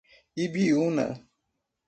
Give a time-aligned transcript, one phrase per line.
[0.43, 1.07] Ibiúna